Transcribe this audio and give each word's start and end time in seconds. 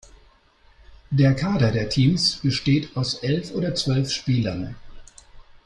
Der 1.11 1.35
Kader 1.35 1.71
der 1.71 1.87
Teams 1.87 2.37
besteht 2.37 2.97
aus 2.97 3.21
elf 3.21 3.51
oder 3.51 3.75
zwölf 3.75 4.09
Spielern. 4.11 4.75